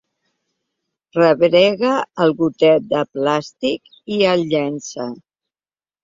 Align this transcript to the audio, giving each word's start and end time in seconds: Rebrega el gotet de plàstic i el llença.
Rebrega 1.17 1.91
el 2.23 2.33
gotet 2.39 2.87
de 2.93 3.01
plàstic 3.17 3.91
i 4.17 4.17
el 4.31 4.47
llença. 4.55 5.07